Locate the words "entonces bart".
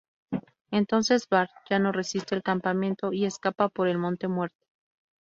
0.71-1.51